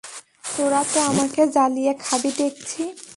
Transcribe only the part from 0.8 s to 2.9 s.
তো আমাকে জ্বালিয়ে খাবি দেখছি।